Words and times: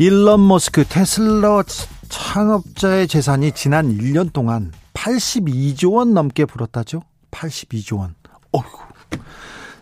일론 0.00 0.48
머스크 0.48 0.82
테슬라 0.84 1.62
창업자의 2.08 3.06
재산이 3.06 3.52
지난 3.52 3.98
1년 3.98 4.32
동안 4.32 4.72
82조 4.94 5.92
원 5.92 6.14
넘게 6.14 6.46
불었다죠. 6.46 7.02
82조 7.30 7.98
원. 7.98 8.14
어휴. 8.52 8.64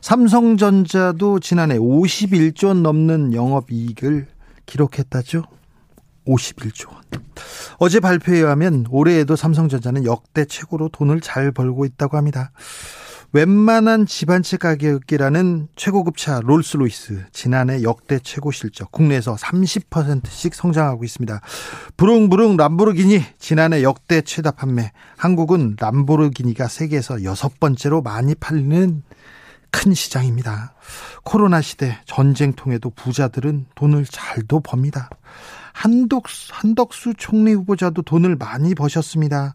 삼성전자도 0.01 1.39
지난해 1.39 1.79
51조 1.79 2.67
원 2.67 2.83
넘는 2.83 3.33
영업이익을 3.33 4.27
기록했다죠. 4.67 5.45
51조 6.27 6.93
원. 6.93 7.01
어제 7.79 8.01
발표에 8.01 8.39
의하면 8.39 8.87
올해에도 8.91 9.37
삼성전자는 9.37 10.05
역대 10.05 10.47
최고로 10.47 10.89
돈을 10.89 11.21
잘 11.21 11.53
벌고 11.53 11.85
있다고 11.85 12.16
합니다. 12.16 12.51
웬만한 13.32 14.06
집안채 14.06 14.57
가격이라는 14.57 15.68
최고급 15.76 16.16
차 16.16 16.40
롤스로이스 16.43 17.26
지난해 17.30 17.82
역대 17.82 18.18
최고 18.18 18.51
실적 18.51 18.90
국내에서 18.90 19.35
30%씩 19.35 20.54
성장하고 20.54 21.04
있습니다. 21.04 21.43
부릉부릉 21.98 22.57
람보르기니 22.57 23.23
지난해 23.38 23.82
역대 23.82 24.23
최다 24.23 24.52
판매 24.52 24.93
한국은 25.18 25.76
람보르기니가 25.79 26.68
세계에서 26.68 27.23
여섯 27.24 27.60
번째로 27.60 28.01
많이 28.01 28.35
팔리는 28.35 29.02
큰 29.70 29.92
시장입니다. 29.92 30.74
코로나 31.23 31.60
시대 31.60 31.98
전쟁 32.07 32.54
통에도 32.54 32.88
부자들은 32.88 33.66
돈을 33.74 34.07
잘도 34.07 34.60
법니다. 34.60 35.10
한덕수, 35.74 36.48
한덕수 36.54 37.13
총리 37.18 37.52
후보자도 37.52 38.01
돈을 38.01 38.37
많이 38.37 38.74
버셨습니다. 38.74 39.54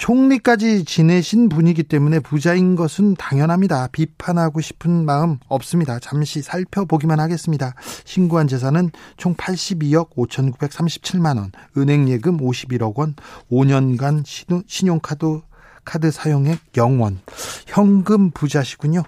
총리까지 0.00 0.86
지내신 0.86 1.50
분이기 1.50 1.82
때문에 1.82 2.20
부자인 2.20 2.74
것은 2.74 3.16
당연합니다. 3.16 3.88
비판하고 3.92 4.62
싶은 4.62 5.04
마음 5.04 5.36
없습니다. 5.46 5.98
잠시 5.98 6.40
살펴보기만 6.40 7.20
하겠습니다. 7.20 7.74
신고한 8.06 8.48
재산은 8.48 8.92
총 9.18 9.34
82억 9.34 10.12
5,937만 10.16 11.36
원, 11.36 11.52
은행 11.76 12.08
예금 12.08 12.38
51억 12.38 12.96
원, 12.96 13.14
5년간 13.52 14.24
신용카드 14.66 15.42
카드 15.84 16.10
사용액 16.10 16.72
0원, 16.72 17.18
현금 17.66 18.30
부자시군요. 18.30 19.02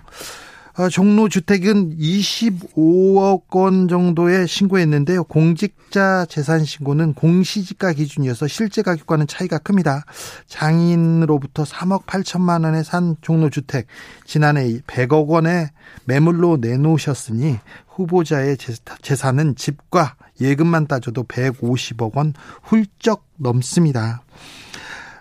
어, 0.78 0.89
종로 0.89 1.28
주택은 1.28 1.98
25억 1.98 3.55
원 3.55 3.89
정도에 3.89 4.47
신고했는데요. 4.47 5.25
공직자 5.25 6.25
재산 6.25 6.64
신고는 6.64 7.12
공시지가 7.12 7.92
기준이어서 7.92 8.48
실제 8.48 8.81
가격과는 8.81 9.27
차이가 9.27 9.59
큽니다. 9.59 10.05
장인으로부터 10.47 11.64
3억 11.64 12.06
8천만 12.06 12.64
원에 12.64 12.83
산 12.83 13.17
종로 13.20 13.51
주택 13.51 13.87
지난해 14.25 14.81
100억 14.87 15.27
원에 15.27 15.70
매물로 16.06 16.56
내놓으셨으니 16.62 17.59
후보자의 17.89 18.57
재산은 19.02 19.57
집과 19.57 20.17
예금만 20.41 20.86
따져도 20.86 21.25
150억 21.25 22.17
원 22.17 22.33
훌쩍 22.63 23.27
넘습니다. 23.36 24.23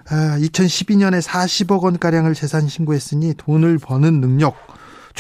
2012년에 0.05 1.15
아, 1.15 1.19
40억 1.45 1.83
원가량을 1.83 2.35
재산 2.35 2.67
신고했으니 2.67 3.33
돈을 3.35 3.79
버는 3.79 4.21
능력 4.21 4.55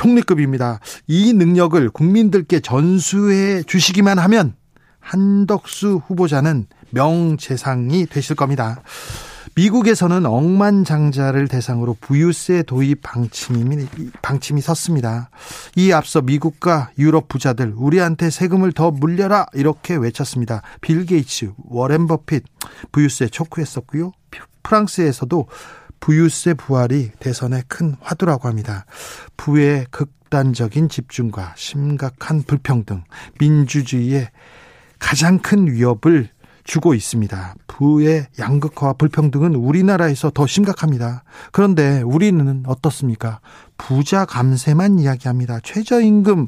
총리급입니다. 0.01 0.79
이 1.05 1.31
능력을 1.33 1.89
국민들께 1.91 2.59
전수해 2.59 3.61
주시기만 3.61 4.17
하면 4.17 4.55
한덕수 4.99 6.01
후보자는 6.07 6.65
명재상이 6.89 8.07
되실 8.07 8.35
겁니다. 8.35 8.81
미국에서는 9.53 10.25
억만장자를 10.25 11.47
대상으로 11.47 11.97
부유세 12.01 12.63
도입 12.63 13.01
방침이, 13.03 13.85
방침이 14.23 14.61
섰습니다. 14.61 15.29
이 15.75 15.91
앞서 15.91 16.21
미국과 16.21 16.91
유럽 16.97 17.27
부자들 17.27 17.73
우리한테 17.75 18.31
세금을 18.31 18.71
더 18.71 18.89
물려라 18.89 19.45
이렇게 19.53 19.95
외쳤습니다. 19.95 20.63
빌 20.79 21.05
게이츠, 21.05 21.51
워렌 21.69 22.07
버핏 22.07 22.43
부유세 22.91 23.27
촉구했었고요. 23.27 24.13
프랑스에서도 24.63 25.47
부유세 26.01 26.55
부활이 26.55 27.11
대선의 27.19 27.63
큰 27.69 27.95
화두라고 28.01 28.49
합니다. 28.49 28.85
부의 29.37 29.85
극단적인 29.91 30.89
집중과 30.89 31.53
심각한 31.55 32.43
불평등, 32.43 33.03
민주주의의 33.39 34.29
가장 34.99 35.39
큰 35.39 35.71
위협을 35.71 36.29
주고 36.63 36.93
있습니다. 36.93 37.55
부의 37.67 38.27
양극화와 38.37 38.93
불평등은 38.93 39.55
우리나라에서 39.55 40.31
더 40.31 40.45
심각합니다. 40.45 41.23
그런데 41.51 42.01
우리는 42.01 42.63
어떻습니까? 42.67 43.39
부자 43.77 44.25
감세만 44.25 44.99
이야기합니다. 44.99 45.59
최저임금만 45.63 46.47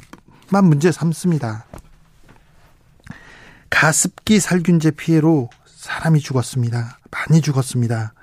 문제 0.62 0.92
삼습니다. 0.92 1.66
가습기 3.70 4.38
살균제 4.38 4.92
피해로 4.92 5.50
사람이 5.66 6.20
죽었습니다. 6.20 6.98
많이 7.10 7.40
죽었습니다. 7.40 8.14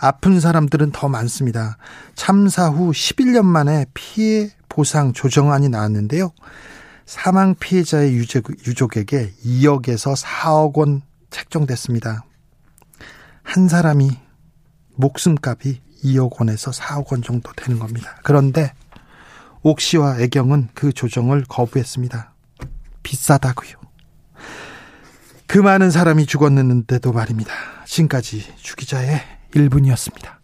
아픈 0.00 0.40
사람들은 0.40 0.92
더 0.92 1.08
많습니다. 1.08 1.76
참사 2.14 2.68
후 2.68 2.90
11년 2.90 3.44
만에 3.44 3.86
피해 3.94 4.50
보상 4.68 5.12
조정안이 5.12 5.68
나왔는데요. 5.68 6.32
사망 7.06 7.54
피해자의 7.54 8.14
유족, 8.14 8.96
에게 8.96 9.32
2억에서 9.44 10.20
4억 10.22 10.76
원 10.76 11.02
책정됐습니다. 11.30 12.24
한 13.42 13.68
사람이 13.68 14.10
목숨값이 14.94 15.80
2억 16.04 16.38
원에서 16.38 16.70
4억 16.70 17.12
원 17.12 17.22
정도 17.22 17.50
되는 17.56 17.78
겁니다. 17.78 18.16
그런데 18.22 18.72
옥시와 19.62 20.20
애경은 20.20 20.68
그 20.74 20.92
조정을 20.92 21.44
거부했습니다. 21.48 22.34
비싸다고요. 23.02 23.72
그 25.46 25.58
많은 25.58 25.90
사람이 25.90 26.26
죽었는데도 26.26 27.12
말입니다. 27.12 27.52
지금까지 27.86 28.44
주기자의 28.56 29.37
1분이었습니다. 29.54 30.38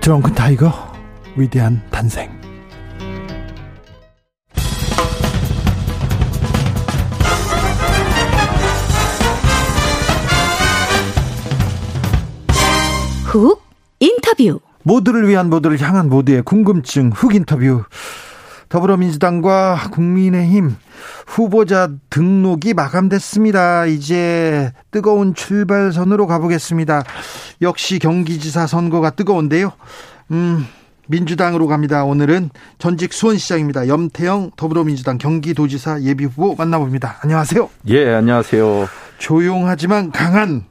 드렁큰 0.00 0.34
타이거 0.34 0.72
위대한 1.36 1.82
탄생. 1.90 2.30
훅 13.24 13.62
인터뷰. 14.00 14.60
모두를 14.82 15.28
위한 15.28 15.50
모두를 15.50 15.78
향한 15.80 16.08
모두의 16.08 16.42
궁금증 16.42 17.10
훅 17.10 17.34
인터뷰 17.34 17.84
더불어민주당과 18.70 19.90
국민의힘 19.92 20.76
후보자 21.26 21.90
등록이 22.08 22.72
마감됐습니다. 22.72 23.86
이제 23.86 24.72
뜨거운 24.90 25.34
출발선으로 25.34 26.26
가보겠습니다. 26.26 27.04
역시 27.60 27.98
경기지사 27.98 28.66
선거가 28.66 29.10
뜨거운데요. 29.10 29.72
음, 30.30 30.64
민주당으로 31.08 31.66
갑니다. 31.66 32.04
오늘은 32.04 32.50
전직 32.78 33.12
수원시장입니다. 33.12 33.88
염태영 33.88 34.52
더불어민주당 34.56 35.18
경기도지사 35.18 36.02
예비후보 36.02 36.54
만나봅니다. 36.54 37.18
안녕하세요. 37.22 37.68
예, 37.88 38.14
안녕하세요. 38.14 38.88
조용하지만 39.18 40.12
강한 40.12 40.64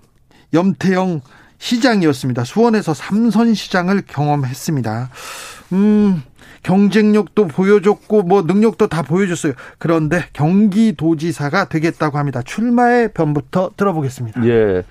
염태영 0.53 1.19
시장이었습니다. 1.59 2.44
수원에서 2.44 2.94
삼선 2.94 3.53
시장을 3.53 4.03
경험했습니다. 4.07 5.09
음, 5.73 6.23
경쟁력도 6.63 7.47
보여줬고 7.47 8.23
뭐 8.23 8.41
능력도 8.41 8.88
다 8.88 9.01
보여줬어요. 9.03 9.53
그런데 9.77 10.25
경기도지사가 10.33 11.69
되겠다고 11.69 12.17
합니다. 12.17 12.41
출마의 12.41 13.13
변부터 13.13 13.71
들어보겠습니다. 13.77 14.45
예. 14.47 14.83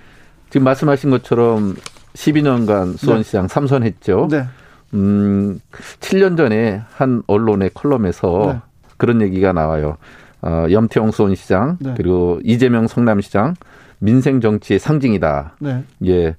지금 0.49 0.63
말씀하신 0.63 1.09
것처럼 1.11 1.75
12년간 2.13 2.97
수원시장 2.97 3.43
네. 3.43 3.53
삼선했죠. 3.53 4.27
네. 4.31 4.45
음, 4.93 5.59
7년 5.99 6.37
전에 6.37 6.81
한 6.95 7.21
언론의 7.27 7.71
컬럼에서 7.73 8.53
네. 8.53 8.59
그런 8.97 9.21
얘기가 9.21 9.53
나와요. 9.53 9.97
어, 10.41 10.65
염태영 10.71 11.11
수원시장 11.11 11.77
네. 11.79 11.93
그리고 11.97 12.39
이재명 12.43 12.87
성남시장 12.87 13.55
민생 13.99 14.41
정치의 14.41 14.79
상징이다. 14.79 15.55
네. 15.59 15.83
예. 16.05 16.35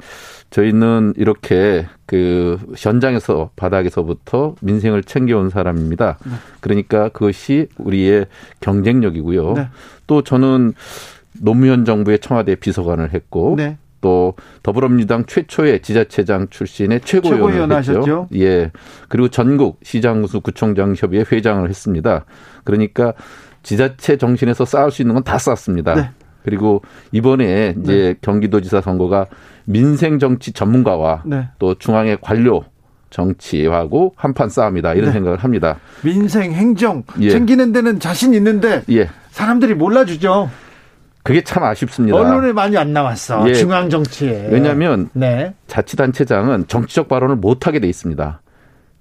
저희는 0.51 1.15
이렇게 1.17 1.87
그 2.07 2.59
현장에서 2.77 3.51
바닥에서부터 3.57 4.57
민생을 4.61 5.05
챙겨온 5.05 5.51
사람입니다. 5.51 6.19
네. 6.25 6.33
그러니까 6.61 7.09
그것이 7.11 7.69
우리의 7.79 8.27
경쟁력이고요. 8.61 9.53
네. 9.53 9.69
또 10.07 10.23
저는 10.23 10.73
노무현 11.41 11.85
정부의 11.85 12.19
청와대 12.19 12.57
비서관을 12.57 13.13
했고 13.13 13.55
네. 13.57 13.77
또 14.01 14.35
더불어민주당 14.63 15.27
최초의 15.27 15.83
지자체장 15.83 16.49
출신의 16.49 17.03
최고위원을 17.03 17.39
최고위원 17.53 17.73
했죠. 17.73 17.93
하셨죠? 17.99 18.29
예. 18.37 18.71
그리고 19.09 19.29
전국 19.29 19.79
시장구수 19.83 20.41
구청장 20.41 20.95
협의회 20.97 21.25
회장을 21.31 21.69
했습니다. 21.69 22.25
그러니까 22.65 23.13
지자체 23.63 24.17
정신에서 24.17 24.65
쌓을 24.65 24.91
수 24.91 25.03
있는 25.03 25.15
건 25.15 25.23
다 25.23 25.37
쌓았습니다. 25.37 26.15
네. 26.41 26.45
그리고 26.45 26.83
이번에 27.13 27.75
이제 27.83 28.17
경기도지사 28.23 28.81
선거가 28.81 29.27
민생 29.65 30.19
정치 30.19 30.53
전문가와 30.53 31.23
네. 31.27 31.49
또 31.59 31.75
중앙의 31.75 32.19
관료 32.21 32.65
정치하고 33.11 34.15
한판 34.17 34.49
싸움이다 34.49 34.95
이런 34.95 35.07
네. 35.07 35.13
생각을 35.13 35.39
합니다. 35.39 35.77
민생 36.03 36.53
행정 36.53 37.03
예. 37.21 37.31
챙기는 37.31 37.73
데는 37.73 38.01
자신 38.01 38.35
있는데 38.35 38.83
예. 38.91 39.09
사람들이 39.31 39.75
몰라주죠. 39.75 40.51
그게 41.23 41.43
참 41.43 41.63
아쉽습니다. 41.65 42.17
언론에 42.17 42.53
많이 42.53 42.77
안 42.79 42.93
나왔어. 42.93 43.47
예. 43.49 43.55
중앙 43.55 43.91
정치에. 43.91 44.49
왜냐하면 44.51 45.11
네. 45.13 45.55
자치단체장은 45.67 46.67
정치적 46.67 47.09
발언을 47.09 47.37
못 47.37 47.67
하게 47.67 47.79
돼 47.81 47.89
있습니다. 47.89 48.41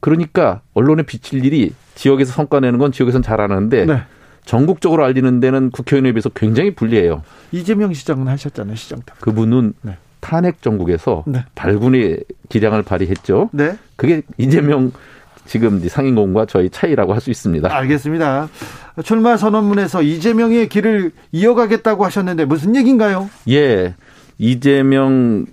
그러니까 0.02 0.62
언론에 0.74 1.04
비칠 1.04 1.46
일이 1.46 1.74
지역에서 1.96 2.34
성과 2.34 2.60
내는 2.60 2.80
건 2.80 2.92
지역에서는 2.92 3.22
잘하는데 3.22 3.86
네. 3.86 4.02
전국적으로 4.50 5.06
알리는 5.06 5.40
데는 5.40 5.70
국회의원에 5.70 6.12
비해서 6.12 6.30
굉장히 6.30 6.74
불리해요. 6.74 7.22
이재명 7.52 7.94
시장은 7.94 8.28
하셨잖아요. 8.28 8.76
시장 8.78 8.98
때. 9.06 9.14
그분은 9.20 9.74
네. 9.84 9.96
탄핵 10.22 10.64
정국에서 10.64 11.24
네. 11.28 11.46
발군의 11.54 12.24
기량을 12.50 12.82
발휘했죠. 12.82 13.52
네. 13.54 13.78
그게 13.96 14.24
이재명 14.40 14.92
지금 15.46 15.78
이제 15.78 15.88
상임공과 15.90 16.48
저희 16.48 16.72
차이라고 16.72 17.14
할 17.14 17.22
수 17.22 17.30
있습니다. 17.30 17.72
알겠습니다. 17.72 18.50
출마 19.04 19.38
선언문에서 19.38 20.02
이재명의 20.02 20.68
길을 20.68 21.12
이어가겠다고 21.32 22.04
하셨는데 22.06 22.46
무슨 22.46 22.76
얘기인가요? 22.76 23.30
예, 23.50 23.94
이재명 24.40 25.46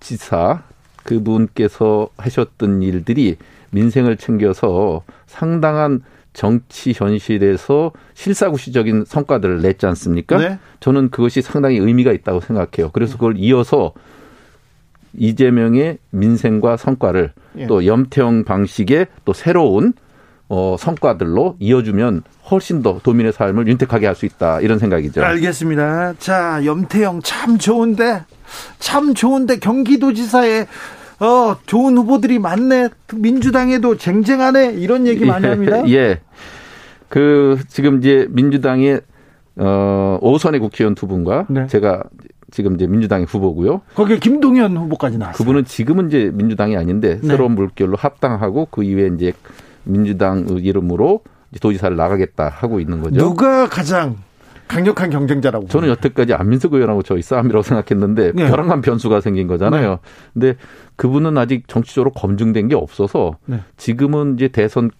지사 0.00 0.64
그분께서 1.04 2.08
하셨던 2.16 2.82
일들이 2.82 3.36
민생을 3.70 4.16
챙겨서 4.16 5.02
상당한 5.28 6.02
정치 6.36 6.92
현실에서 6.94 7.92
실사구시적인 8.12 9.06
성과들을 9.06 9.62
냈지 9.62 9.86
않습니까? 9.86 10.36
네. 10.36 10.58
저는 10.80 11.08
그것이 11.10 11.40
상당히 11.40 11.78
의미가 11.78 12.12
있다고 12.12 12.40
생각해요. 12.40 12.90
그래서 12.92 13.14
그걸 13.14 13.36
이어서 13.38 13.94
이재명의 15.14 15.96
민생과 16.10 16.76
성과를 16.76 17.32
예. 17.56 17.66
또 17.66 17.86
염태영 17.86 18.44
방식의 18.44 19.06
또 19.24 19.32
새로운 19.32 19.94
어, 20.50 20.76
성과들로 20.78 21.56
이어주면 21.58 22.22
훨씬 22.50 22.82
더 22.82 23.00
도민의 23.02 23.32
삶을 23.32 23.66
윤택하게 23.66 24.06
할 24.06 24.14
수 24.14 24.26
있다 24.26 24.60
이런 24.60 24.78
생각이죠. 24.78 25.24
알겠습니다. 25.24 26.14
자, 26.18 26.60
염태영 26.66 27.22
참 27.22 27.56
좋은데 27.56 28.24
참 28.78 29.14
좋은데 29.14 29.58
경기도지사에 29.58 30.66
어, 31.20 31.56
좋은 31.66 31.96
후보들이 31.96 32.38
많네. 32.38 32.90
민주당에도 33.14 33.96
쟁쟁하네. 33.96 34.74
이런 34.74 35.06
얘기 35.06 35.24
많이 35.24 35.46
합니다. 35.46 35.88
예. 35.88 36.20
그 37.08 37.58
지금 37.68 37.98
이제 37.98 38.26
민주당의 38.30 39.00
어 39.58 40.18
오선의 40.20 40.60
국회의원 40.60 40.94
두 40.94 41.06
분과 41.06 41.46
네. 41.48 41.66
제가 41.66 42.02
지금 42.50 42.74
이제 42.74 42.86
민주당의 42.86 43.26
후보고요. 43.26 43.82
거기에 43.94 44.18
김동연 44.18 44.76
후보까지 44.76 45.18
나왔어요. 45.18 45.38
그분은 45.38 45.64
지금은 45.64 46.08
이제 46.08 46.30
민주당이 46.34 46.76
아닌데 46.76 47.18
네. 47.20 47.28
새로운 47.28 47.52
물결로 47.52 47.96
합당하고 47.96 48.68
그 48.70 48.82
이후에 48.82 49.10
이제 49.14 49.32
민주당 49.84 50.46
이름으로 50.48 51.20
도지사를 51.60 51.96
나가겠다 51.96 52.48
하고 52.48 52.80
있는 52.80 53.00
거죠. 53.00 53.16
누가 53.16 53.66
가장 53.68 54.16
강력한 54.68 55.10
경쟁자라고 55.10 55.66
저는? 55.68 55.88
여태까지 55.88 56.34
안민석 56.34 56.74
의원하고 56.74 57.02
저희 57.02 57.22
싸움이라고 57.22 57.62
생각했는데 57.62 58.32
네. 58.34 58.48
벼랑간 58.48 58.80
변수가 58.80 59.20
생긴 59.20 59.46
거잖아요. 59.46 60.00
근데 60.34 60.56
그분은 60.96 61.38
아직 61.38 61.68
정치적으로 61.68 62.10
검증된 62.12 62.68
게 62.68 62.74
없어서 62.74 63.36
네. 63.46 63.60
지금은 63.76 64.34
이제 64.34 64.48
대선 64.48 64.90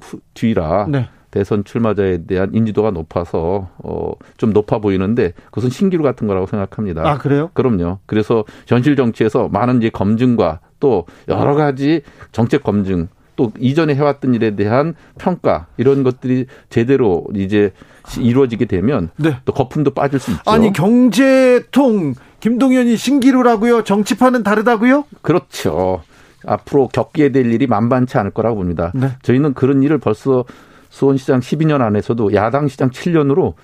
후- 0.00 0.20
뒤라 0.34 0.86
네. 0.88 1.08
대선 1.30 1.62
출마자에 1.64 2.24
대한 2.26 2.54
인지도가 2.54 2.90
높아서 2.90 3.68
어좀 3.82 4.52
높아 4.54 4.78
보이는데 4.78 5.32
그것은 5.46 5.68
신기루 5.68 6.02
같은 6.02 6.26
거라고 6.26 6.46
생각합니다. 6.46 7.06
아, 7.06 7.18
그래요? 7.18 7.50
그럼요. 7.52 7.98
그래서 8.06 8.44
현실 8.66 8.96
정치에서 8.96 9.48
많은 9.48 9.78
이제 9.78 9.90
검증과 9.90 10.60
또 10.80 11.04
여러 11.28 11.54
가지 11.54 12.00
정책 12.32 12.62
검증 12.62 13.08
또 13.38 13.52
이전에 13.60 13.94
해왔던 13.94 14.34
일에 14.34 14.56
대한 14.56 14.94
평가 15.16 15.68
이런 15.76 16.02
것들이 16.02 16.46
제대로 16.70 17.24
이제 17.36 17.72
이루어지게 18.18 18.64
되면 18.64 19.10
네. 19.16 19.36
또 19.44 19.52
거품도 19.52 19.92
빠질 19.92 20.18
수 20.18 20.32
있죠. 20.32 20.42
아니 20.44 20.72
경제통 20.72 22.14
김동연이 22.40 22.96
신기루라고요? 22.96 23.84
정치판은 23.84 24.42
다르다고요? 24.42 25.04
그렇죠. 25.22 26.02
앞으로 26.44 26.88
겪게 26.88 27.30
될 27.30 27.52
일이 27.52 27.68
만만치 27.68 28.18
않을 28.18 28.32
거라고 28.32 28.56
봅니다. 28.56 28.90
네. 28.96 29.10
저희는 29.22 29.54
그런 29.54 29.84
일을 29.84 29.98
벌써 29.98 30.44
수원시장 30.90 31.38
12년 31.38 31.80
안에서도 31.80 32.34
야당 32.34 32.66
시장 32.66 32.90
7년으로 32.90 33.54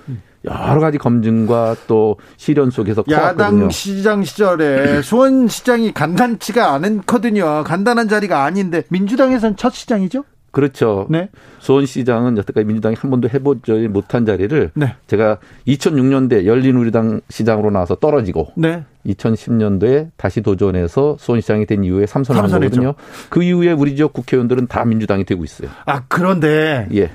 여러 0.45 0.81
가지 0.81 0.99
검증과 0.99 1.77
또 1.87 2.17
실현 2.37 2.71
속에서 2.71 3.05
야당 3.11 3.37
커왔거든요. 3.37 3.71
시장 3.71 4.25
시절에 4.25 5.01
수원 5.03 5.49
시장이 5.49 5.93
간단치가 5.93 6.73
않거든요. 6.75 7.65
간단한 7.65 8.09
자리가 8.09 8.45
아닌데 8.45 8.83
민주당에선 8.91 9.57
첫 9.57 9.73
시장이죠? 9.73 10.25
그렇죠. 10.55 11.07
네. 11.11 11.29
수원시장은 11.59 12.39
여태까지 12.39 12.65
민주당이 12.65 12.95
한 12.97 13.11
번도 13.11 13.29
해보지 13.29 13.89
못한 13.89 14.25
자리를 14.25 14.71
네. 14.75 14.95
제가 15.09 15.39
2006년대 15.67 16.47
열린우리당 16.47 17.23
시장으로 17.29 17.73
나와서 17.73 17.97
떨어지고 17.97 18.53
네. 18.55 18.85
2010년도에 19.05 20.11
다시 20.17 20.43
도전해서 20.43 21.17
수원시장이 21.19 21.67
된 21.67 21.83
이후에 21.83 22.07
삼선한 22.07 22.45
삼선했죠. 22.45 22.81
거거든요. 22.81 22.95
그 23.31 23.43
이후에 23.43 23.73
우리 23.73 23.97
지역 23.97 24.13
국회의원들은 24.13 24.69
다 24.69 24.85
민주당이 24.85 25.25
되고 25.25 25.43
있어요. 25.43 25.69
아 25.87 26.05
그런데 26.07 26.87
예. 26.95 27.11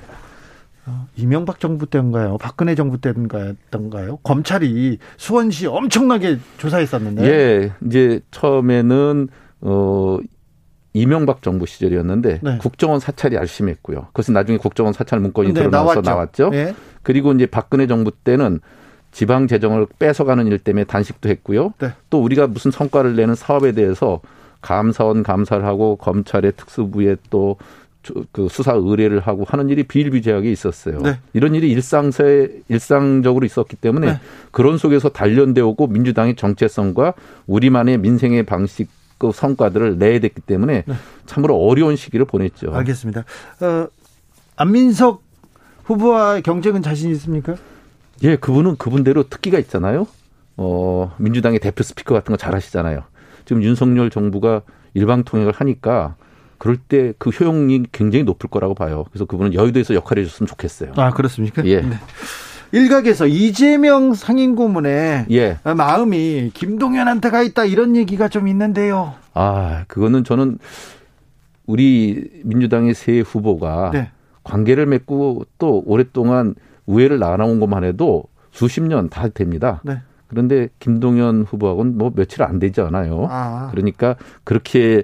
이명박 1.16 1.60
정부 1.60 1.86
때인가요? 1.86 2.38
박근혜 2.38 2.74
정부 2.74 2.98
때인가요? 3.00 4.16
검찰이 4.22 4.98
수원시 5.16 5.66
엄청나게 5.66 6.38
조사했었는데. 6.58 7.24
예, 7.24 7.72
이제 7.86 8.20
처음에는 8.30 9.28
어 9.62 10.18
이명박 10.92 11.42
정부 11.42 11.66
시절이었는데 11.66 12.40
네. 12.42 12.58
국정원 12.58 12.98
사찰이 13.00 13.38
아주 13.38 13.52
심했고요. 13.52 14.06
그것은 14.08 14.34
나중에 14.34 14.58
국정원 14.58 14.92
사찰 14.92 15.20
문건이 15.20 15.48
네, 15.48 15.54
드러나서 15.54 15.84
나왔죠. 15.84 16.00
나왔죠. 16.00 16.50
예. 16.54 16.74
그리고 17.02 17.32
이제 17.32 17.46
박근혜 17.46 17.86
정부 17.86 18.10
때는 18.10 18.60
지방 19.12 19.46
재정을 19.46 19.86
뺏어가는 19.98 20.46
일 20.46 20.58
때문에 20.58 20.84
단식도 20.84 21.28
했고요. 21.28 21.74
네. 21.78 21.92
또 22.10 22.22
우리가 22.22 22.46
무슨 22.46 22.70
성과를 22.70 23.16
내는 23.16 23.34
사업에 23.34 23.72
대해서 23.72 24.20
감사원 24.60 25.22
감사를 25.22 25.64
하고 25.64 25.96
검찰의 25.96 26.52
특수부에 26.56 27.16
또 27.30 27.56
그 28.32 28.48
수사 28.48 28.72
의뢰를 28.72 29.20
하고 29.20 29.44
하는 29.46 29.68
일이 29.68 29.82
비일비재하게 29.82 30.50
있었어요. 30.50 31.00
네. 31.00 31.18
이런 31.34 31.54
일이 31.54 31.70
일상세 31.70 32.62
일상적으로 32.68 33.44
있었기 33.44 33.76
때문에 33.76 34.06
네. 34.12 34.20
그런 34.50 34.78
속에서 34.78 35.10
단련되어 35.10 35.66
오고 35.66 35.88
민주당의 35.88 36.36
정체성과 36.36 37.14
우리만의 37.46 37.98
민생의 37.98 38.44
방식 38.44 38.88
그 39.18 39.32
성과들을 39.34 39.98
내야 39.98 40.18
됐기 40.18 40.40
때문에 40.40 40.84
참으로 41.26 41.56
어려운 41.56 41.94
시기를 41.96 42.24
보냈죠. 42.24 42.70
네. 42.70 42.76
알겠습니다. 42.78 43.24
어, 43.60 43.86
안민석 44.56 45.22
후보와 45.84 46.40
경쟁은 46.40 46.80
자신 46.82 47.10
있습니까? 47.10 47.56
예, 48.22 48.36
그분은 48.36 48.76
그분대로 48.76 49.28
특기가 49.28 49.58
있잖아요. 49.58 50.06
어, 50.56 51.14
민주당의 51.18 51.58
대표 51.58 51.82
스피커 51.82 52.14
같은 52.14 52.32
거 52.32 52.36
잘 52.36 52.54
하시잖아요. 52.54 53.02
지금 53.44 53.62
윤석열 53.62 54.08
정부가 54.10 54.62
일방통행을 54.94 55.52
하니까 55.52 56.16
그럴 56.60 56.76
때 56.76 57.14
그 57.18 57.30
효용이 57.30 57.84
굉장히 57.90 58.22
높을 58.24 58.50
거라고 58.50 58.74
봐요. 58.74 59.06
그래서 59.10 59.24
그분은 59.24 59.54
여의도에서 59.54 59.94
역할을 59.94 60.22
해줬으면 60.24 60.46
좋겠어요. 60.46 60.92
아 60.96 61.10
그렇습니까? 61.10 61.64
예. 61.64 61.80
네. 61.80 61.96
일각에서 62.72 63.26
이재명 63.26 64.12
상임고문의 64.12 65.26
예. 65.30 65.58
마음이 65.64 66.50
김동연한테 66.52 67.30
가 67.30 67.42
있다 67.42 67.64
이런 67.64 67.96
얘기가 67.96 68.28
좀 68.28 68.46
있는데요. 68.46 69.14
아, 69.32 69.84
그거는 69.88 70.22
저는 70.22 70.58
우리 71.66 72.30
민주당의 72.44 72.94
새 72.94 73.20
후보가 73.20 73.90
네. 73.94 74.10
관계를 74.44 74.84
맺고 74.86 75.46
또 75.58 75.82
오랫동안 75.86 76.54
우회를 76.86 77.18
나눠온 77.18 77.58
것만 77.58 77.84
해도 77.84 78.24
수십 78.52 78.82
년 78.82 79.08
다 79.08 79.28
됩니다. 79.28 79.80
네. 79.84 80.00
그런데 80.30 80.68
김동연 80.78 81.44
후보하고는 81.48 81.98
뭐 81.98 82.10
며칠 82.14 82.42
안 82.42 82.58
되지 82.58 82.80
않아요. 82.80 83.26
아. 83.28 83.68
그러니까 83.72 84.16
그렇게 84.44 85.02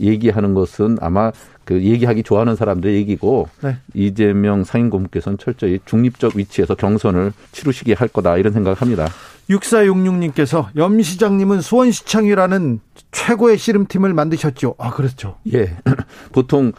얘기하는 0.00 0.54
것은 0.54 0.96
아마 1.00 1.30
그 1.64 1.82
얘기하기 1.82 2.22
좋아하는 2.22 2.56
사람들의 2.56 2.94
얘기고 2.96 3.48
네. 3.62 3.76
이재명 3.94 4.64
상임고문께서는 4.64 5.38
철저히 5.38 5.78
중립적 5.84 6.36
위치에서 6.36 6.74
경선을 6.74 7.32
치르시게 7.52 7.94
할 7.94 8.08
거다 8.08 8.36
이런 8.36 8.52
생각을 8.52 8.80
합니다. 8.80 9.08
6466님께서 9.50 10.68
염 10.76 11.00
시장님은 11.00 11.60
수원시청이라는 11.60 12.80
최고의 13.12 13.58
씨름팀을 13.58 14.14
만드셨죠. 14.14 14.76
아, 14.78 14.90
그렇죠. 14.90 15.36
예. 15.52 15.76
보통 16.32 16.72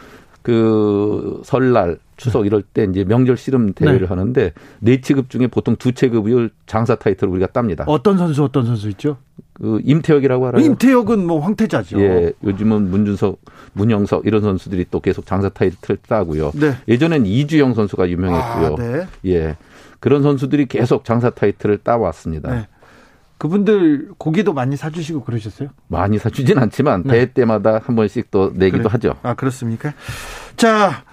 그 0.45 1.41
설날 1.43 1.97
추석 2.17 2.45
이럴 2.45 2.61
때 2.61 2.83
이제 2.83 3.03
명절 3.03 3.35
씨름 3.35 3.73
대회를 3.73 4.01
네. 4.01 4.05
하는데 4.05 4.53
네 4.77 5.01
체급 5.01 5.31
중에 5.31 5.47
보통 5.47 5.75
두 5.75 5.91
체급을 5.91 6.51
장사 6.67 6.93
타이틀을 6.93 7.33
우리가 7.33 7.47
tab니다. 7.47 7.83
어떤 7.87 8.19
선수, 8.19 8.43
어떤 8.43 8.67
선수 8.67 8.87
있죠? 8.89 9.17
그 9.53 9.81
임태혁이라고 9.83 10.45
알아요? 10.45 10.63
임태혁은 10.63 11.25
뭐 11.25 11.39
황태자죠. 11.39 11.99
예, 11.99 12.33
요즘은 12.43 12.91
문준석, 12.91 13.39
문영석 13.73 14.27
이런 14.27 14.43
선수들이 14.43 14.85
또 14.91 14.99
계속 14.99 15.25
장사 15.25 15.49
타이틀 15.49 15.97
따고요. 16.07 16.51
네. 16.53 16.75
예전엔 16.87 17.25
이주영 17.25 17.73
선수가 17.73 18.07
유명했고요. 18.07 18.67
아, 18.67 18.75
네. 18.77 19.07
예. 19.25 19.57
그런 19.99 20.21
선수들이 20.21 20.67
계속 20.67 21.05
장사 21.05 21.31
타이틀을 21.31 21.79
따왔습니다. 21.79 22.53
네. 22.53 22.67
그분들 23.37 24.09
고기도 24.17 24.53
많이 24.53 24.75
사주시고 24.77 25.23
그러셨어요? 25.23 25.69
많이 25.87 26.17
사주진 26.17 26.57
않지만 26.57 27.03
네. 27.03 27.11
대회 27.11 27.25
때마다 27.25 27.79
한 27.83 27.95
번씩 27.95 28.31
또 28.31 28.51
내기도 28.53 28.83
그래. 28.83 28.89
하죠. 28.91 29.15
아, 29.23 29.33
그렇습니까? 29.33 29.93
자, 30.55 31.03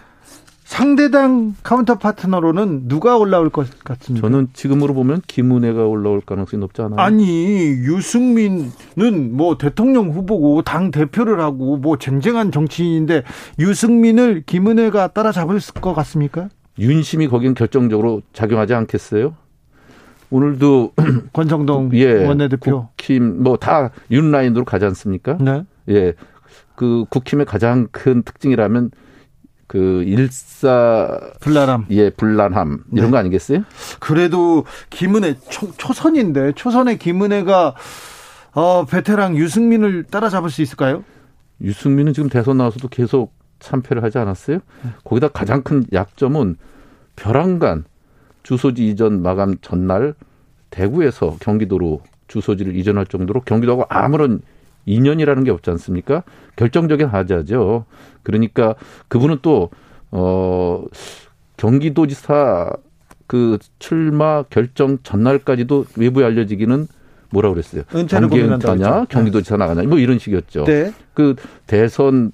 상대당 0.73 1.55
카운터 1.63 1.99
파트너로는 1.99 2.89
누가 2.89 3.19
올라올 3.19 3.51
것 3.51 3.69
같습니까? 3.85 4.27
저는 4.27 4.49
지금으로 4.55 4.95
보면 4.95 5.21
김은혜가 5.27 5.85
올라올 5.85 6.23
가능성이 6.23 6.61
높지 6.61 6.81
않아요. 6.81 6.99
아니 6.99 7.67
유승민은 7.69 9.37
뭐 9.37 9.59
대통령 9.59 10.11
후보고 10.13 10.63
당 10.63 10.91
대표를 10.91 11.41
하고 11.41 11.77
뭐 11.77 11.99
쟁쟁한 11.99 12.53
정치인인데 12.53 13.23
유승민을 13.59 14.45
김은혜가 14.47 15.09
따라잡을 15.09 15.61
것 15.83 15.93
같습니까? 15.93 16.49
윤심이 16.79 17.29
거긴 17.29 17.53
결정적으로 17.53 18.23
작용하지 18.33 18.73
않겠어요? 18.73 19.35
오늘도 20.33 20.95
권성동 21.35 21.91
예, 21.95 22.25
원내대표. 22.27 22.89
국힘 22.97 23.43
뭐 23.43 23.57
다 23.59 23.91
윤라인으로 24.11 24.65
가지 24.65 24.87
않습니까? 24.87 25.37
네. 25.39 25.65
예. 25.91 26.15
그 26.75 27.05
국힘의 27.11 27.45
가장 27.45 27.87
큰 27.93 28.23
특징이라면 28.23 28.91
그 29.67 30.03
일사 30.05 31.21
불나람. 31.41 31.85
예 31.91 32.09
불란함 32.11 32.85
이런 32.93 33.07
네. 33.07 33.11
거 33.11 33.17
아니겠어요? 33.19 33.65
그래도 34.01 34.65
김은혜 34.91 35.37
초, 35.51 35.71
초선인데 35.77 36.53
초선의 36.53 36.99
김은혜가 36.99 37.75
어, 38.55 38.85
베테랑 38.87 39.37
유승민을 39.37 40.05
따라잡을 40.05 40.49
수 40.51 40.63
있을까요? 40.63 41.05
유승민은 41.61 42.15
지금 42.15 42.29
대선 42.31 42.57
나와서도 42.57 42.89
계속 42.89 43.35
참패를 43.61 44.03
하지 44.03 44.19
않았어요? 44.19 44.59
거기다 45.05 45.29
가장 45.29 45.63
큰 45.63 45.85
약점은 45.93 46.57
벼랑간 47.17 47.85
주소지 48.43 48.89
이전 48.89 49.23
마감 49.23 49.57
전날 49.61 50.15
대구에서 50.71 51.37
경기도로 51.41 52.01
주소지를 52.29 52.77
이전할 52.77 53.07
정도로 53.07 53.43
경기도하고 53.43 53.85
아무런 53.89 54.41
인연이라는 54.87 55.45
게 55.45 55.51
없지 55.51 55.71
않습니까? 55.71 56.23
결정적인 56.57 57.07
하자죠. 57.07 57.85
그러니까 58.23 58.75
그분은 59.09 59.39
또, 59.43 59.71
어, 60.11 60.85
경기도지사 61.57 62.71
그 63.27 63.59
출마 63.79 64.43
결정 64.45 64.99
전날까지도 65.03 65.87
외부에 65.97 66.25
알려지기는 66.25 66.87
뭐라 67.31 67.51
그랬어요? 67.51 67.85
고민한다고 68.29 68.73
은퇴냐. 68.75 69.05
경기도지사 69.09 69.57
나가냐, 69.57 69.83
뭐 69.85 69.99
이런 69.99 70.19
식이었죠. 70.19 70.65
네. 70.65 70.93
그 71.15 71.37
대선 71.67 72.33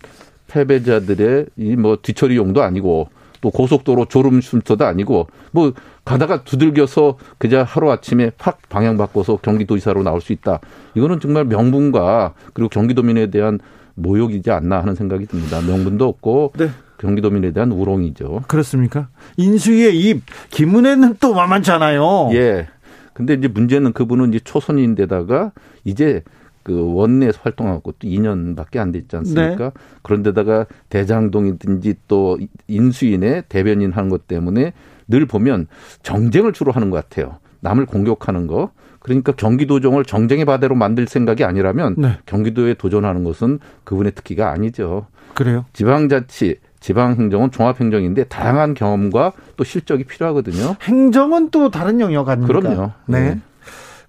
패배자들의 0.48 1.46
이 1.56 1.76
뭐 1.76 1.98
뒤처리 2.00 2.36
용도 2.36 2.62
아니고 2.62 3.08
또 3.40 3.50
고속도로 3.50 4.06
졸음 4.06 4.40
쉼터도 4.40 4.84
아니고 4.86 5.28
뭐 5.52 5.72
가다가 6.08 6.42
두들겨서 6.42 7.18
그저 7.38 7.62
하루 7.62 7.90
아침에 7.90 8.30
확 8.38 8.60
방향 8.68 8.96
바꿔서 8.96 9.36
경기도지사로 9.36 10.02
나올 10.02 10.20
수 10.20 10.32
있다. 10.32 10.60
이거는 10.94 11.20
정말 11.20 11.44
명분과 11.44 12.34
그리고 12.54 12.68
경기도민에 12.68 13.30
대한 13.30 13.58
모욕이지 13.94 14.50
않나 14.50 14.80
하는 14.80 14.94
생각이 14.94 15.26
듭니다. 15.26 15.60
명분도 15.60 16.06
없고 16.06 16.52
네. 16.56 16.70
경기도민에 16.98 17.52
대한 17.52 17.72
우롱이죠. 17.72 18.44
그렇습니까? 18.48 19.08
인수위의 19.36 19.98
입 20.00 20.22
김은혜는 20.50 21.16
또 21.20 21.34
만만찮아요. 21.34 22.30
예. 22.32 22.68
근데 23.12 23.34
이제 23.34 23.48
문제는 23.48 23.92
그분은 23.92 24.28
이제 24.28 24.40
초선인데다가 24.42 25.52
이제 25.84 26.22
그 26.62 26.92
원내에서 26.94 27.40
활동하고 27.42 27.92
또 27.92 28.06
2년밖에 28.06 28.78
안 28.78 28.92
됐지 28.92 29.16
않습니까? 29.16 29.64
네. 29.64 29.70
그런데다가 30.02 30.66
대장동이든지 30.90 31.94
또 32.08 32.38
인수인의 32.66 33.44
대변인 33.48 33.92
하는 33.92 34.10
것 34.10 34.28
때문에 34.28 34.72
늘 35.08 35.26
보면 35.26 35.66
정쟁을 36.02 36.52
주로 36.52 36.70
하는 36.72 36.90
것 36.90 36.96
같아요. 37.08 37.38
남을 37.60 37.86
공격하는 37.86 38.46
거. 38.46 38.70
그러니까 39.00 39.32
경기도정을 39.32 40.04
정쟁의 40.04 40.44
바대로 40.44 40.74
만들 40.74 41.06
생각이 41.06 41.44
아니라면 41.44 41.94
네. 41.98 42.18
경기도에 42.26 42.74
도전하는 42.74 43.24
것은 43.24 43.58
그분의 43.84 44.12
특기가 44.12 44.50
아니죠. 44.50 45.06
그래요. 45.34 45.64
지방자치, 45.72 46.56
지방행정은 46.80 47.50
종합행정인데 47.50 48.24
다양한 48.24 48.74
경험과 48.74 49.32
또 49.56 49.64
실적이 49.64 50.04
필요하거든요. 50.04 50.76
행정은 50.82 51.50
또 51.50 51.70
다른 51.70 52.00
영역 52.00 52.28
아닙니까? 52.28 52.60
그럼요. 52.60 52.92
네. 53.06 53.20
네. 53.34 53.40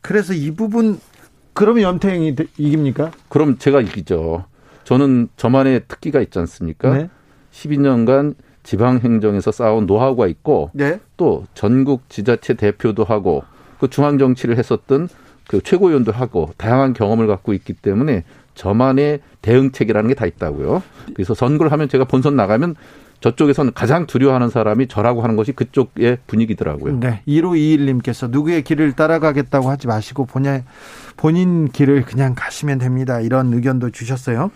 그래서 0.01 0.33
이 0.33 0.51
부분 0.51 0.99
그러면 1.53 1.83
연태행이 1.83 2.35
되- 2.35 2.45
이깁니까? 2.57 3.11
그럼 3.29 3.57
제가 3.57 3.81
이기죠. 3.81 4.45
저는 4.85 5.29
저만의 5.37 5.83
특기가 5.87 6.19
있지 6.21 6.39
않습니까? 6.39 6.93
네. 6.93 7.09
12년간 7.51 8.33
지방 8.69 8.99
행정에서 8.99 9.51
쌓아온 9.51 9.87
노하우가 9.87 10.27
있고 10.27 10.69
네. 10.73 10.99
또 11.17 11.43
전국 11.55 12.07
지자체 12.07 12.53
대표도 12.53 13.03
하고 13.03 13.43
그 13.79 13.89
중앙 13.89 14.19
정치를 14.19 14.59
했었던 14.59 15.09
그 15.47 15.59
최고위원도 15.63 16.11
하고 16.11 16.51
다양한 16.57 16.93
경험을 16.93 17.25
갖고 17.25 17.53
있기 17.53 17.73
때문에 17.73 18.25
저만의 18.53 19.21
대응책이라는 19.41 20.09
게 20.09 20.13
다 20.13 20.27
있다고요. 20.27 20.83
그래서 21.15 21.33
선거를 21.33 21.71
하면 21.71 21.89
제가 21.89 22.05
본선 22.05 22.35
나가면 22.35 22.75
저쪽에서는 23.21 23.73
가장 23.73 24.05
두려워하는 24.05 24.51
사람이 24.51 24.87
저라고 24.87 25.23
하는 25.23 25.35
것이 25.35 25.51
그쪽의 25.51 26.19
분위기더라고요. 26.27 26.99
네. 26.99 27.23
1521님께서 27.27 28.29
누구의 28.29 28.61
길을 28.61 28.91
따라가겠다고 28.91 29.67
하지 29.67 29.87
마시고 29.87 30.25
본인, 30.27 30.63
본인 31.17 31.69
길을 31.69 32.03
그냥 32.03 32.35
가시면 32.35 32.77
됩니다. 32.77 33.19
이런 33.19 33.51
의견도 33.51 33.89
주셨어요. 33.89 34.51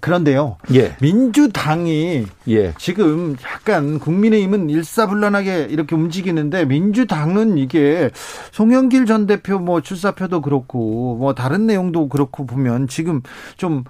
그런데요. 0.00 0.58
예, 0.74 0.96
민주당이 1.00 2.26
예. 2.48 2.74
지금 2.78 3.36
약간 3.42 3.98
국민의힘은 3.98 4.70
일사불란하게 4.70 5.68
이렇게 5.70 5.96
움직이는데 5.96 6.66
민주당은 6.66 7.58
이게 7.58 8.10
송영길 8.52 9.06
전 9.06 9.26
대표 9.26 9.58
뭐 9.58 9.80
출사표도 9.80 10.40
그렇고 10.42 11.16
뭐 11.16 11.34
다른 11.34 11.66
내용도 11.66 12.08
그렇고 12.08 12.46
보면 12.46 12.86
지금 12.86 13.22
좀 13.56 13.84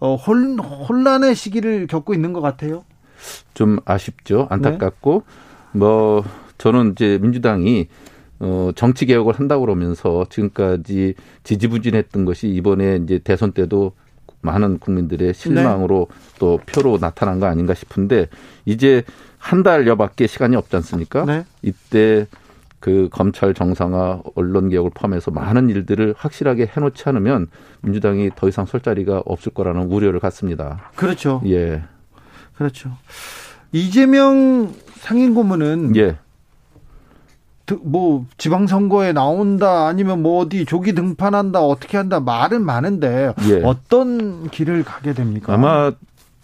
어, 0.00 0.16
혼, 0.16 0.58
혼란의 0.58 1.34
시기를 1.34 1.86
겪고 1.86 2.12
있는 2.12 2.32
것 2.32 2.40
같아요. 2.40 2.84
좀 3.54 3.78
아쉽죠. 3.84 4.48
안타깝고 4.50 5.22
뭐 5.72 6.24
저는 6.58 6.92
이제 6.92 7.18
민주당이 7.22 7.88
어 8.40 8.70
정치 8.74 9.06
개혁을 9.06 9.38
한다고 9.38 9.64
그러면서 9.64 10.26
지금까지 10.28 11.14
지지부진했던 11.44 12.24
것이 12.24 12.48
이번에 12.48 12.98
이제 13.04 13.20
대선 13.20 13.52
때도 13.52 13.92
많은 14.42 14.78
국민들의 14.78 15.32
실망으로 15.34 16.08
또 16.38 16.60
표로 16.66 16.98
나타난 16.98 17.40
거 17.40 17.46
아닌가 17.46 17.74
싶은데 17.74 18.28
이제 18.64 19.02
한 19.38 19.62
달여밖에 19.62 20.26
시간이 20.26 20.54
없지 20.56 20.76
않습니까? 20.76 21.24
네. 21.24 21.44
이때 21.62 22.26
그 22.80 23.08
검찰 23.12 23.54
정상화, 23.54 24.22
언론 24.34 24.68
개혁을 24.68 24.90
포함해서 24.92 25.30
많은 25.30 25.70
일들을 25.70 26.14
확실하게 26.18 26.68
해놓지 26.76 27.08
않으면 27.08 27.46
민주당이 27.80 28.30
더 28.34 28.48
이상 28.48 28.66
설 28.66 28.80
자리가 28.80 29.22
없을 29.24 29.52
거라는 29.52 29.84
우려를 29.84 30.18
갖습니다. 30.18 30.90
그렇죠. 30.96 31.40
예, 31.46 31.82
그렇죠. 32.56 32.90
이재명 33.70 34.74
상임고문은 34.96 35.96
예. 35.96 36.18
드- 37.66 37.78
뭐 37.82 38.26
지방선거에 38.38 39.12
나온다 39.12 39.86
아니면 39.86 40.22
뭐 40.22 40.40
어디 40.42 40.64
조기 40.64 40.94
등판한다 40.94 41.60
어떻게 41.60 41.96
한다 41.96 42.20
말은 42.20 42.64
많은데 42.64 43.32
예. 43.48 43.62
어떤 43.64 44.48
길을 44.50 44.84
가게 44.84 45.12
됩니까? 45.12 45.54
아마 45.54 45.92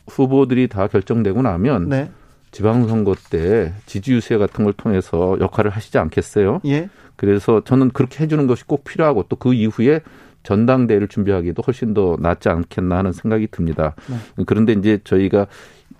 후보들이 0.08 0.68
다 0.68 0.86
결정되고 0.86 1.42
나면 1.42 1.88
네. 1.88 2.10
지방선거 2.50 3.14
때 3.30 3.72
지지 3.86 4.12
유세 4.12 4.38
같은 4.38 4.64
걸 4.64 4.72
통해서 4.72 5.36
역할을 5.40 5.70
하시지 5.70 5.98
않겠어요? 5.98 6.60
예. 6.66 6.88
그래서 7.16 7.62
저는 7.64 7.90
그렇게 7.90 8.22
해주는 8.24 8.46
것이 8.46 8.64
꼭 8.64 8.84
필요하고 8.84 9.24
또 9.28 9.36
그 9.36 9.52
이후에 9.54 10.00
전당대회를 10.44 11.08
준비하기도 11.08 11.62
훨씬 11.66 11.92
더 11.92 12.16
낫지 12.20 12.48
않겠나 12.48 12.96
하는 12.98 13.12
생각이 13.12 13.48
듭니다. 13.50 13.94
네. 14.36 14.44
그런데 14.46 14.72
이제 14.72 14.98
저희가 15.04 15.46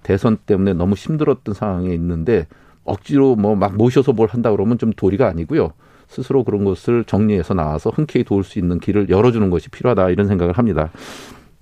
대선 0.03 0.39
때문에 0.39 0.73
너무 0.75 0.95
힘들었던 0.95 1.55
상황에 1.55 1.93
있는데 1.93 2.47
억지로 2.88 3.37
뭐 3.37 3.54
막 3.54 3.76
모셔서 3.76 4.12
뭘 4.12 4.28
한다 4.28 4.50
그러면 4.50 4.78
좀 4.78 4.92
도리가 4.92 5.26
아니고요. 5.28 5.73
스스로 6.09 6.42
그런 6.45 6.64
것을 6.64 7.04
정리해서 7.04 7.54
나와서 7.54 7.90
흔쾌히 7.90 8.25
도울 8.25 8.42
수 8.45 8.59
있는 8.59 8.80
길을 8.80 9.11
열어주는 9.11 9.50
것이 9.50 9.68
필요하다 9.68 10.11
이런 10.11 10.26
생각을 10.26 10.54
합니다. 10.54 10.90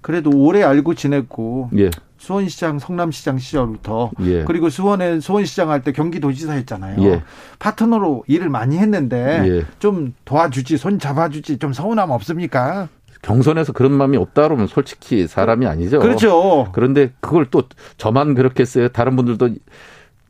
그래도 0.01 0.31
오래 0.31 0.63
알고 0.63 0.95
지냈고 0.95 1.69
예, 1.77 1.91
수원시장, 2.19 2.79
성남시장 2.79 3.39
시절부터 3.39 4.13
예. 4.21 4.45
그리고 4.45 4.71
수원에 4.71 5.19
수원시장 5.19 5.71
할 5.71 5.83
때 5.83 5.91
경기도지사 5.91 6.53
했잖아요. 6.53 7.03
예. 7.05 7.23
파트너로 7.59 8.23
일을 8.29 8.49
많이 8.49 8.79
했는데 8.79 9.43
예. 9.49 9.65
좀 9.81 10.15
도와주지, 10.25 10.77
손 10.77 11.01
잡아주지 11.01 11.59
좀 11.59 11.73
서운함 11.73 12.11
없습니까? 12.11 12.89
경선에서 13.23 13.73
그런 13.73 13.93
마음이 13.93 14.17
없다 14.17 14.43
그러면 14.43 14.69
솔직히 14.69 15.27
사람이 15.27 15.67
아니죠. 15.67 15.99
그렇죠. 15.99 16.69
그런데 16.73 17.11
그걸 17.19 17.47
또 17.51 17.65
저만 17.97 18.35
그렇게 18.35 18.63
했어요. 18.63 18.87
다른 18.89 19.17
분들도 19.17 19.51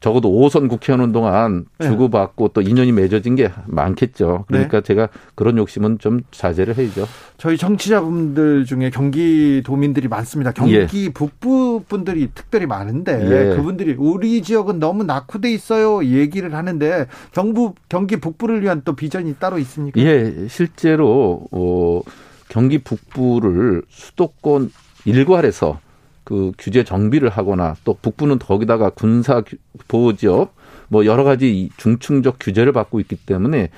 적어도 0.01 0.31
5선 0.31 0.69
국회의원 0.69 1.13
동안 1.13 1.65
네. 1.79 1.89
주고받고 1.89 2.49
또 2.49 2.61
인연이 2.61 2.93
맺어진 2.93 3.35
게 3.35 3.51
많겠죠. 3.67 4.45
그러니까 4.47 4.81
네. 4.81 4.87
제가 4.87 5.09
그런 5.35 5.57
욕심은 5.57 5.99
좀 5.99 6.21
자제를 6.31 6.77
해야죠. 6.77 7.07
저희 7.39 7.57
정치자분들 7.57 8.67
중에 8.67 8.91
경기도민들이 8.91 10.09
많습니다. 10.09 10.53
경기 10.53 10.75
예. 10.75 11.09
북부 11.13 11.83
분들이 11.89 12.29
특별히 12.35 12.67
많은데 12.67 13.53
예. 13.53 13.57
그분들이 13.57 13.95
우리 13.99 14.43
지역은 14.43 14.79
너무 14.79 15.05
낙후돼 15.05 15.51
있어요. 15.51 16.05
얘기를 16.05 16.55
하는데 16.55 17.07
경부 17.33 17.75
경기 17.89 18.17
북부를 18.17 18.63
위한 18.63 18.83
또 18.85 18.95
비전이 18.95 19.37
따로 19.39 19.59
있습니까? 19.59 20.01
예, 20.01 20.47
실제로 20.49 21.47
어 21.51 22.01
경기 22.49 22.79
북부를 22.79 23.83
수도권 23.89 24.71
일괄해서 25.05 25.81
그 26.27 26.53
규제 26.59 26.85
정비를 26.85 27.31
하거나 27.31 27.77
또 27.85 27.97
북부는 28.03 28.41
거기다가 28.41 28.91
군사 28.91 29.43
보호 29.89 30.13
지역 30.13 30.55
뭐 30.89 31.07
여러 31.07 31.25
가지 31.25 31.71
중층적 31.79 32.37
규제를 32.41 32.73
받고 32.73 33.01
있기 33.01 33.17
때문에 33.17 33.71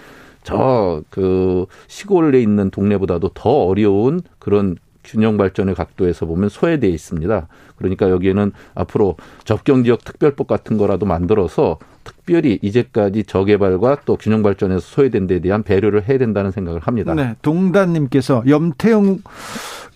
저 0.42 1.02
그 1.10 1.66
시골에 1.88 2.40
있는 2.40 2.70
동네보다도 2.70 3.30
더 3.34 3.50
어려운 3.50 4.22
그런 4.38 4.76
균형 5.04 5.36
발전의 5.36 5.74
각도에서 5.74 6.26
보면 6.26 6.48
소외돼 6.48 6.88
있습니다. 6.88 7.48
그러니까 7.76 8.10
여기에는 8.10 8.52
앞으로 8.74 9.16
접경 9.44 9.84
지역 9.84 10.04
특별법 10.04 10.46
같은 10.46 10.78
거라도 10.78 11.06
만들어서 11.06 11.78
특별히 12.08 12.58
이제까지 12.62 13.24
저개발과 13.24 13.98
또 14.04 14.16
균형 14.16 14.42
발전에서 14.42 14.80
소외된 14.80 15.26
데 15.26 15.40
대한 15.40 15.62
배려를 15.62 16.08
해야 16.08 16.18
된다는 16.18 16.50
생각을 16.50 16.80
합니다. 16.80 17.14
네, 17.14 17.34
동단님께서 17.42 18.44
염태영 18.46 19.18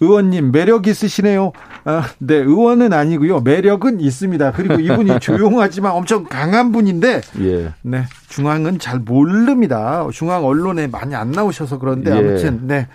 의원님 0.00 0.50
매력 0.52 0.87
있으시네요. 0.88 1.52
아, 1.85 2.04
네, 2.19 2.35
의원은 2.35 2.92
아니고요. 2.92 3.40
매력은 3.40 4.00
있습니다. 4.00 4.52
그리고 4.52 4.75
이분이 4.75 5.19
조용하지만 5.21 5.92
엄청 5.92 6.25
강한 6.25 6.73
분인데, 6.73 7.21
예. 7.40 7.73
네, 7.83 8.04
중앙은 8.28 8.78
잘 8.78 8.99
모릅니다. 8.99 10.07
중앙 10.12 10.45
언론에 10.45 10.88
많이 10.88 11.14
안 11.14 11.31
나오셔서 11.31 11.78
그런데 11.78 12.11
예. 12.11 12.19
아무튼, 12.19 12.66
네. 12.66 12.88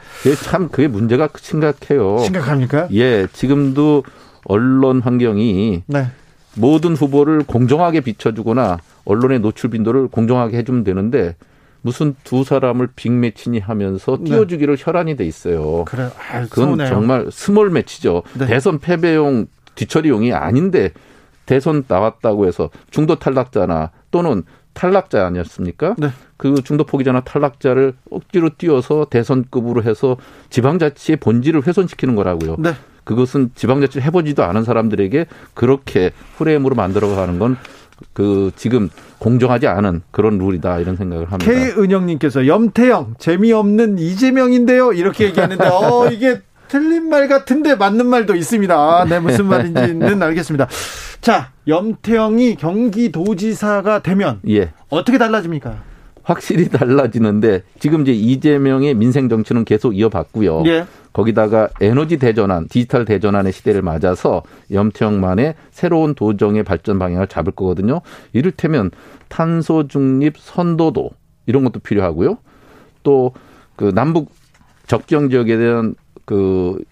참 0.44 0.70
그게 0.70 0.88
문제가 0.88 1.30
심각해요. 1.36 2.20
심각합니까? 2.20 2.90
예, 2.94 3.28
지금도 3.32 4.04
언론 4.46 5.02
환경이 5.02 5.84
네. 5.88 6.08
모든 6.56 6.96
후보를 6.96 7.44
공정하게 7.44 8.02
비춰주거나 8.02 8.80
언론의 9.08 9.40
노출 9.40 9.70
빈도를 9.70 10.10
공정하게 10.10 10.58
해주면 10.58 10.84
되는데 10.84 11.36
무슨 11.82 12.16
두 12.24 12.44
사람을 12.44 12.90
big 12.96 13.15
매치니 13.15 13.60
하면서 13.60 14.18
네. 14.18 14.26
띄워주기를 14.26 14.76
네. 14.76 14.84
혈안이 14.86 15.16
돼 15.16 15.26
있어요. 15.26 15.86
그래, 15.86 16.04
아, 16.04 16.42
그건 16.44 16.66
서운해요. 16.66 16.90
정말 16.90 17.28
small 17.32 17.70
매치죠. 17.70 18.24
네. 18.38 18.46
대선 18.48 18.80
패배용 18.80 19.48
뒤처리용이 19.76 20.34
아닌데 20.34 20.92
대선 21.46 21.86
나왔다고 21.88 22.46
해서 22.46 22.70
중도 22.90 23.16
탈락자나 23.16 23.92
또는 24.12 24.44
탈락자 24.74 25.26
아니었습니까? 25.26 25.96
네. 25.98 26.10
그 26.36 26.62
중도 26.64 26.84
포기자나 26.84 27.22
탈락자를 27.22 27.94
억지로 28.12 28.50
띄워서 28.58 29.08
대선급으로 29.10 29.84
해서 29.84 30.18
지방자치의 30.50 31.18
본질을 31.18 31.66
훼손시키는 31.66 32.16
거라고요. 32.16 32.58
네. 32.60 32.74
그것은 33.06 33.52
지방자치를 33.56 34.06
해보지도 34.06 34.44
않은 34.44 34.64
사람들에게 34.64 35.28
그렇게 35.54 36.12
프레임으로 36.38 36.76
만들어가는 36.76 37.40
건 37.40 37.56
그 38.14 38.52
지금 38.56 38.90
공정하지 39.20 39.68
않은 39.68 40.02
그런 40.12 40.38
룰이다 40.38 40.80
이런 40.80 40.96
생각을 40.96 41.32
합니다. 41.32 41.52
K은영님께서 41.52 42.48
염태영 42.48 43.16
재미없는 43.20 44.00
이재명인데요 44.00 44.94
이렇게 44.94 45.26
얘기하는데 45.26 45.66
어 45.68 46.10
이게 46.12 46.42
틀린 46.68 47.10
말 47.10 47.28
같은데 47.28 47.76
맞는 47.76 48.06
말도 48.08 48.36
있습니다. 48.36 49.06
네 49.10 49.20
무슨 49.20 49.46
말인지는 49.48 50.22
알겠습니다. 50.22 50.68
자 51.22 51.52
염태영이 51.68 52.56
경기도지사가 52.56 54.00
되면 54.04 54.40
예. 54.50 54.72
어떻게 54.90 55.18
달라집니까? 55.18 55.88
확실히 56.24 56.68
달라지는데 56.68 57.64
지금 57.80 58.02
이제 58.02 58.12
이재명의 58.12 58.94
민생 58.96 59.30
정치는 59.30 59.64
계속 59.64 59.98
이어봤고요. 59.98 60.64
예. 60.66 60.86
거기다가 61.18 61.70
에너지 61.82 62.18
대전환, 62.18 62.68
디지털 62.68 63.04
대전환의 63.04 63.52
시대를 63.52 63.82
맞아서 63.82 64.44
염태영만의 64.72 65.56
새로운 65.72 66.14
도정의 66.14 66.64
발전 66.64 67.00
방향을 67.00 67.28
잡을 67.28 67.52
거거든요. 67.52 68.02
이를테면 68.34 68.92
탄소 69.28 69.88
중립 69.88 70.38
선도도 70.38 71.10
이런 71.46 71.64
것도 71.64 71.80
필요하고요. 71.80 72.38
또 73.04 73.34
그 73.78 73.94
남북 73.94 74.32
적경 74.88 75.30
지역에 75.30 75.56
대한 75.56 75.96
그 76.26 76.84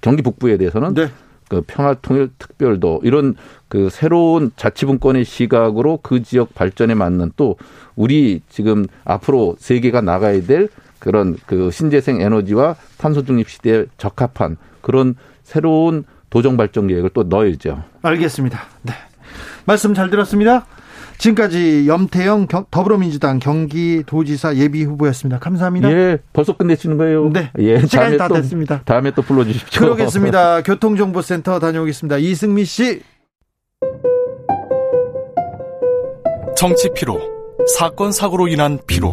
경기 0.00 0.22
북부에 0.22 0.56
대해서는 0.56 0.94
네. 0.94 1.10
그 1.48 1.62
평화통일 1.66 2.30
특별도 2.38 3.00
이런 3.02 3.34
그 3.68 3.90
새로운 3.90 4.52
자치분권의 4.56 5.24
시각으로 5.24 5.98
그 6.02 6.22
지역 6.22 6.54
발전에 6.54 6.94
맞는 6.94 7.32
또 7.36 7.56
우리 7.96 8.40
지금 8.48 8.86
앞으로 9.04 9.56
세계가 9.58 10.00
나가야 10.00 10.42
될 10.42 10.68
그런 11.00 11.36
그 11.46 11.70
신재생 11.72 12.20
에너지와 12.20 12.76
탄소 12.98 13.24
중립 13.24 13.50
시대에 13.50 13.86
적합한 13.98 14.56
그런 14.80 15.16
새로운 15.42 16.04
도정 16.28 16.56
발전 16.56 16.86
계획을 16.86 17.10
또 17.12 17.24
넣어야죠. 17.24 17.82
알겠습니다. 18.02 18.60
네. 18.82 18.92
말씀 19.64 19.94
잘 19.94 20.10
들었습니다. 20.10 20.66
지금까지 21.18 21.86
염태영 21.86 22.46
더불어민주당 22.70 23.40
경기도지사 23.40 24.56
예비 24.56 24.84
후보였습니다. 24.84 25.38
감사합니다. 25.38 25.92
예, 25.92 26.18
벌써 26.32 26.56
끝내시는 26.56 26.96
거예요? 26.96 27.28
네. 27.30 27.50
예, 27.58 27.78
시간이 27.84 28.16
다 28.16 28.26
또, 28.26 28.36
됐습니다. 28.36 28.80
다음에 28.86 29.10
또 29.10 29.20
불러주십시오. 29.20 29.82
그러겠습니다. 29.82 30.62
교통정보센터 30.64 31.58
다녀오겠습니다. 31.58 32.16
이승미 32.16 32.64
씨. 32.64 33.02
정치 36.56 36.90
피로, 36.94 37.20
사건 37.76 38.12
사고로 38.12 38.48
인한 38.48 38.78
피로, 38.86 39.12